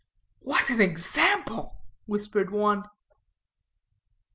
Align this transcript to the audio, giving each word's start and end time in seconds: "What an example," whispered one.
"What 0.39 0.71
an 0.71 0.81
example," 0.81 1.75
whispered 2.07 2.49
one. 2.49 2.85